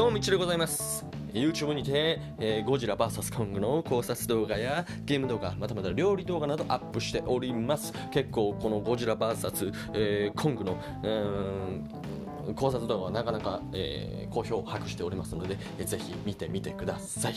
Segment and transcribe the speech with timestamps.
[0.00, 1.04] どうもみちでございます。
[1.34, 7.92] YouTube にて、えー、ゴジラ VS コングの考察動画やゲーム動画またまた料理動画などアップしております。
[8.10, 11.06] 結構このゴジラ VS、えー、コングのう
[12.50, 17.34] ん考察動画はなかなか、えー、好評を博しておりますので、えー、ぜひ見てみてください。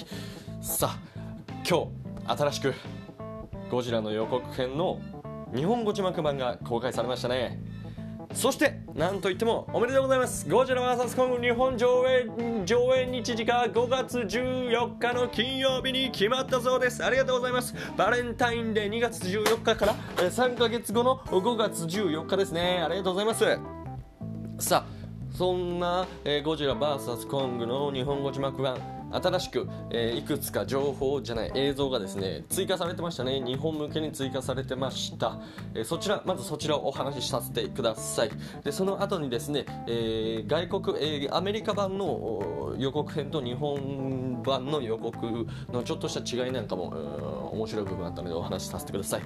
[0.62, 1.00] さあ
[1.70, 1.90] 今
[2.26, 2.74] 日新しく
[3.70, 5.02] ゴジラの予告編の
[5.54, 7.60] 日本語字幕版が公開されましたね。
[8.34, 10.48] そしてなんといってもおめでとうございます。
[10.48, 12.28] ゴジラ VS コング日本上映
[12.64, 17.04] 上映日時が5月14日の金曜日に決まったそうです。
[17.04, 17.74] ありがとうございます。
[17.98, 22.84] バレンタインデー2月14日から3ヶ月後の5月14日ですね。
[22.86, 23.60] ありがとうございます。
[24.60, 28.78] さあそんな、えー、ゴジラ VS コングの日本語字幕版
[29.14, 33.42] 新しく、えー、いくつか情報じゃない映像がですね追加されてましたね。
[33.42, 35.40] 日本向けに追加されてました、
[35.74, 38.32] えー、そちらまずそちらをお話しさせてください。
[38.64, 49.22] でその後にですね、えー、外国、えアメリカ版の予告編と日本版の予告のちょっとした違いなんかも面白い部分あったのでお話しさせてください、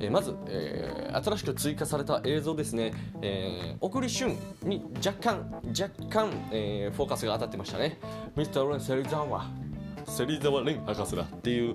[0.00, 7.98] えまず、え新しく追加された映像ですね、えー、小栗旬に若干若干、えフォーカスが当たってましたね。
[8.36, 9.46] ミスター・ロレン・セリザンは。
[10.04, 11.74] 芹沢蓮博士だっていう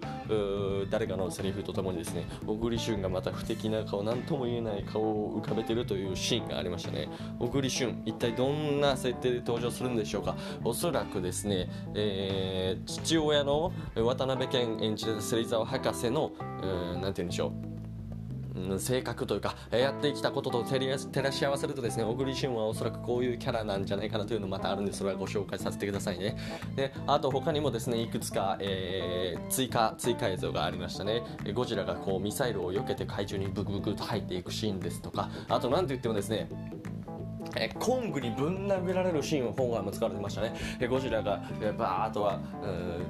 [0.91, 7.09] 誰かのセリフとともにですね小栗旬がまた不敵な顔何とも言えない顔を浮かべてるというシーンがありましたね。
[7.39, 10.35] 小栗旬一体どんな設定で登場するんでしょうか。
[10.63, 16.31] おそらくですね、えー、父親の渡辺謙演じる芹沢博士の
[17.01, 17.76] 何て言うんでしょう。
[18.79, 26.37] 性格というか、えやってきたことと照らし合わせるとですね小栗旬はおそらくこういうキャラなんじゃないかなというのまたあるんでそれはご紹介させてくださいね。
[26.75, 31.23] であと他にもですねいくつか、えー、追加追加映像がありましたね。
[31.53, 36.49] ゴジラがこうミサイルを避けて海中にブクブクと入っていくシーンですとかあと何と言ってもですね
[37.55, 42.39] えコングにぶん殴られるシーンを今回も使われてましたね、えゴジラが、えバーッとは、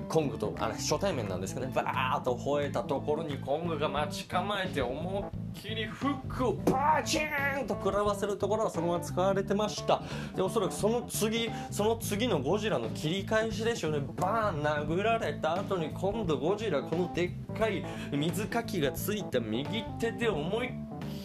[0.07, 1.71] コングとあれ初対面なんですけどね。
[1.75, 10.01] バーッと吠えたところにコングが待ち構えて思いっきりフックをバーチーンと食らわせるところがそのまま使われてました。
[10.35, 13.99] でおそらくその次その次のゴジラの切り返しでしょうね。
[14.15, 20.71] バーン殴られた後に今度ゴジラこのでっかい水かきがついた右手で思いっ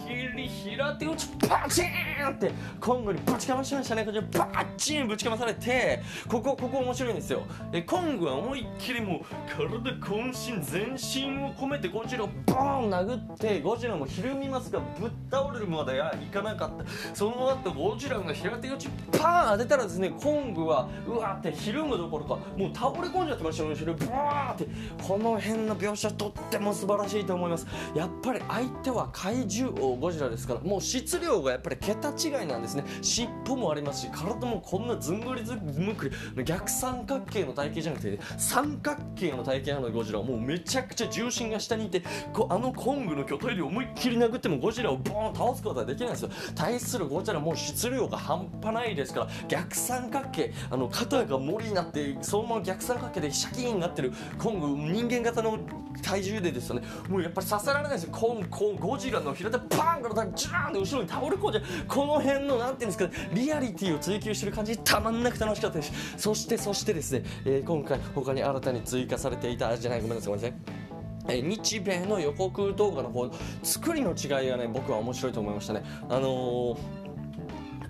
[0.06, 2.50] きりに平手打ちパチーンって
[2.80, 4.04] コングにぶちかましましたね。
[4.04, 7.42] こちらバチンぶちかまされてここここ面白いんですよ。
[7.72, 9.20] えコングは思いっきりもう
[9.50, 16.84] 体渾身全身を込めてゴジラをボーン殴ってゴジラもひるみますがぶっ倒れるまではいかなかった。
[17.14, 24.66] その後ゴジラが平手打ちパーン当てたらですねコングはうわってひるむどころかもう倒れ込んじゃってましたよ後ろブワーって。
[25.02, 27.66] この辺の描写とっても素晴らしいと思います。
[27.94, 32.84] やっぱり相手は怪獣王ゴジラですからもう質量がやっぱり桁違いなんですね。
[33.02, 46.30] 尻尾もありますし体もこんなずんぐりずむくり逆三角形の体型じゃなくて三角形の体型なのでゴジラはもうめちゃくちゃ重心が下にいてこあのコングの巨体で思いっきり殴ってもゴジラをボーン倒すことはできないんですよ。
[46.54, 55.58] 対するゴジラもう質量が半端ないですから逆三角形あの肩が森になってそのまま逆三角形でシャキーンになってるコング人間型の
[56.02, 56.82] 体重でですよね。
[57.08, 58.10] もうやっぱり刺さられないですよ。
[58.12, 65.92] コンコンゴジラの平手パンからジャーンって後ろに倒れ込んじゃうこの辺のなんていうんですかリアリティを追求してる感じたまんなく楽しかったです。
[66.16, 70.82] そしてそしてですね、えー、今回他に新たに追加されていたじゃないごめんなさいごめんなさい。
[71.28, 73.30] え日米の予告動画の方
[73.62, 75.82] 作りの違いがね僕は面白いと思いましたね。
[76.08, 77.02] あのー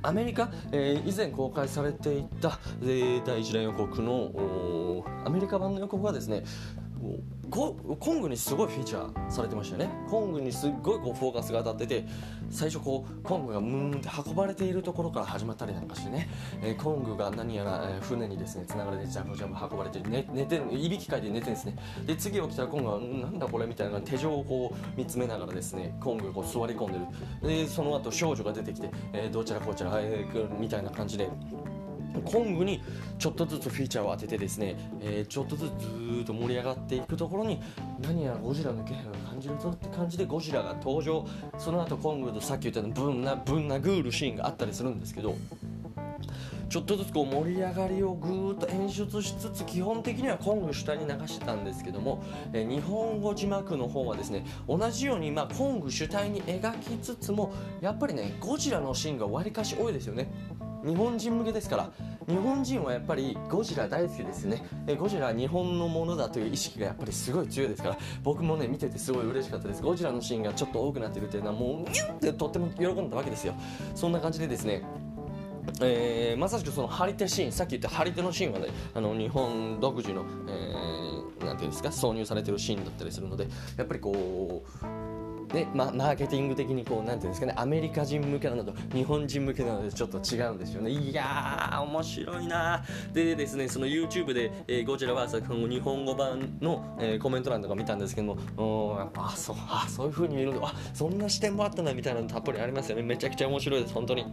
[0.04, 6.42] アメリカ、えー、以前公開されていた、えー、第一弾予告のアメリカ版の予告はですね
[7.52, 7.76] コ
[8.14, 9.94] ングにすごいフィーチャーされてましたよね。
[10.08, 12.06] コングにすっごいこうフォーカスが当たってて
[12.50, 16.30] 最初こうコングがムーンって運ばれているところから始まったりなんかしてね、
[16.62, 21.76] えー、コングが何やら、え、船にですねつながれてジャブジャブ運ばれて寝寝てるいびきかいて寝てるんですね。
[22.06, 27.56] で次起きたらコングはなんだこれみたいな手錠をこう見つめながらですねコングがこう座り込んでる。
[27.64, 31.28] でその後少女が出てきて、えー、どちらこちら、えー、みたいな感じで
[32.20, 32.82] コングに
[33.18, 37.60] ちょっとずつフィーチャーを当ててですね、えー、ちょっとずつずーっと盛り上がっていくところに
[38.00, 41.26] 何やらゴジラの気配を感じるぞって感じでゴジラが登場。
[41.58, 45.36] その後コングとさっき言ったようなぶんなぶん殴るシーンがあったりするんですけど
[46.68, 52.24] ちょっとずつこう盛り上がりをぐーっと演出しつつ基本的にはコング主体に流してたんですけども、
[52.54, 60.32] え日本語字幕の方はですね同じようにまコング主体に描きつつもやっぱりねゴジラのシーンがわりかし多いですよね。
[60.84, 61.90] 日本人向けですから
[62.28, 64.64] 日本人はやっぱりゴジラ大好きですね。
[64.86, 69.82] えゴジラは日本のものだという意識がやっぱりすごい強いですから僕もね見ててすごい嬉しかったです。
[69.82, 73.54] ゴジラのシーンがちょっと多くなってるっていうのはもうニュンってとっても喜んだわけですよ。
[73.94, 74.82] そんな感じでですね
[75.80, 83.46] えー、まさしくその張り手シーンさっき言った張り手のシーンはねあの日本独自の、えー、なんていうんですか挿入されてるシーンだったりするので
[83.76, 84.86] やっぱりこう
[85.52, 90.90] ねまあ、マーケティング的にこうなんていうんですかねアメリカ人向けなのと日本人向けなのでちょっと違うんですよね。
[90.90, 103.02] いやー面白いなでですねその YouTube で、えー、ゴジラ VS 日本語版の、えー、コメント欄とか見たんですけどもやっぱあそうあそういう風に見るのあそんな視点もあったなみたいなのたっぷりありますよね。
[103.02, 104.26] めちゃくちゃ面白いです本当に。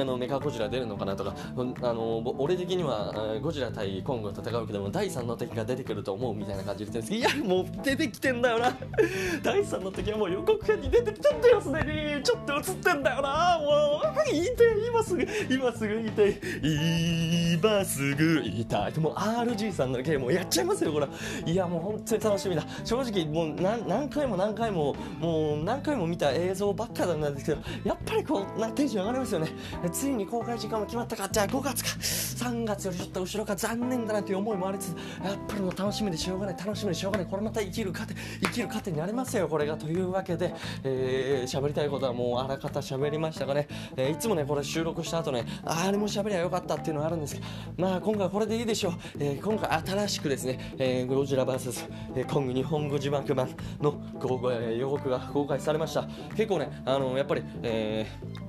[0.00, 1.34] あのメカゴジラ出るのかなとか
[1.82, 3.12] あの俺的には
[3.42, 8.76] ゴジラ対コング戦うけども第3の敵が出てくると思うみたいな感じで言ってるんですけどいやもう出てきてんだよな。
[9.42, 12.15] 第3の敵はもう予告編に出てきちゃったよすでに。
[12.22, 13.58] ちょっと映ってんだよな。
[13.58, 16.40] もう言いて今すぐ今すぐ言いて
[17.54, 21.08] 今すぐ言いたいもう RG さんのゲームをやっちゃいますよこれ
[21.44, 23.54] いやもう本当に楽しみだ正直もう
[23.86, 29.48] 何回も何回ももう何回も見た映像ばっかなんですけどやっぱりこうなテンション上がりますよね
[29.92, 31.90] ついに公開時間も決まったかじゃあ5月か
[32.46, 40.54] 3月よりちょっと後ろか残念だなという思いもありつつやっぱりもう楽しみでしょうがない楽しみでしょうがないこれまた生きる糧生きる糧になりますよこれがというわけで喋、
[40.84, 47.46] えー、りたいことはもうあらかた喋りましたがね、えー、いつもねこれ収録した後ねあれも喋りゃよかったっていうのはあるんですけど。
[47.78, 53.50] まあ今回これでいいでしょう、えー、今回新しくですね、えー、ゴジラ VS、えー、コング日本語字幕版
[53.80, 54.00] の
[54.76, 56.08] 予告が公開されました。
[56.36, 58.46] 結構ねあのやっぱり、えー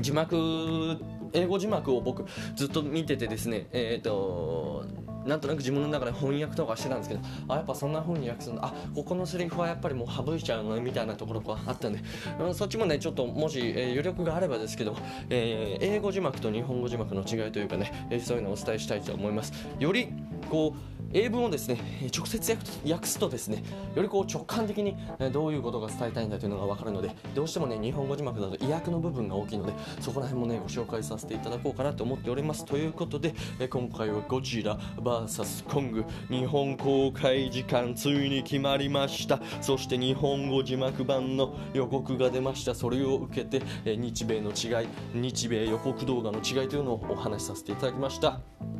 [0.00, 0.98] 字幕
[1.32, 2.24] 英語字幕を僕
[2.54, 4.84] ずっと見ててですねえっ、ー、と
[5.26, 8.64] なんとなく自分の中で翻訳とかしてたんですけどあやっぱそんな風に訳すんだ。
[8.64, 12.00] あここのセリフはやっぱりもう省いちゃうのみたいなところがあったんで、
[12.38, 14.96] うん、そっちもねちょっともし、えー、余力があればですけど、
[15.28, 19.52] えー、英語字幕と日本語字幕の違いというかね、えー、そういうのをお伝えしたいと思います。
[19.78, 20.08] より
[20.50, 21.80] こう英文をですね
[22.14, 23.62] 直接訳すとですね
[23.94, 24.96] よりこう直感的に
[25.32, 32.64] どういうことが伝えたいんだというのが分かるのでどうしてもね日本語字幕だと意訳の部分が大きいのでそこら辺もねご紹介させていただこうかなと思っております。
[32.64, 33.34] ということで
[33.68, 36.04] 今回はゴジラ VS コング。
[36.28, 39.40] 日本公開時間ついに決まりました。
[39.60, 42.74] そして日本語字幕版の予告が出ました。
[42.74, 48.79] それを受けて日米の違い日米予告動画の違いというのをお話しさせていただきました。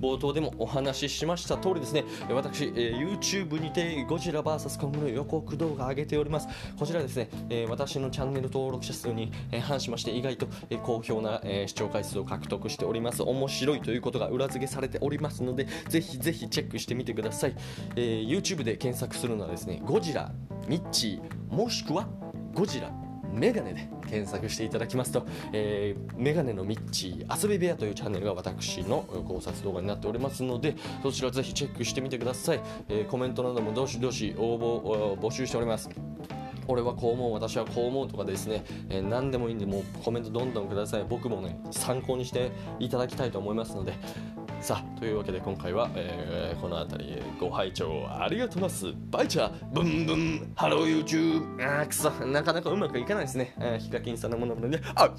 [0.00, 6.48] 冒頭でもお話ししました通りですね私、えー、YouTube にてゴジラ VS コングの予告動画上げております。
[6.78, 13.22] こちらですね、えー、私のチャンネル登録者数に、えー、反しまして意外と、えー、好評な、えー、視聴回数を獲得しております。
[13.22, 17.54] 面白いということが裏付けされておりますのでぜひぜひチェックしてみてください、
[17.96, 20.30] えー、YouTube で検索するのはですねゴジラ
[20.68, 22.08] ミッチーもしくは
[22.54, 22.90] ゴジラ
[23.32, 35.88] メガネで検索していただきますと、えー、メガネのミッチー遊び部屋というチャンネルが私の考察動画になっておりますのでそちらぜひチェックしてみてください、えー、コメントなどもどしどし応募募集しております。
[36.68, 41.04] 俺はこう思う私はこう思うとかですね、えー、何でもいいんでもうコメントどんどんください。
[41.08, 43.94] 僕もね参考にしていただきたいと思いますので
[44.62, 48.96] さあというわけで今回は、えー、この辺りご拝聴ありがとうございます。
[49.10, 55.16] バイチャーブンブンハロー YouTube あーくそなかなかうまくいかないですね、えー、ヒカキンさんのものまねあっ